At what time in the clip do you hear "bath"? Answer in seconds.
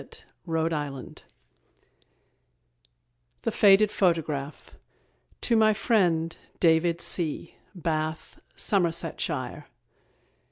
7.75-8.39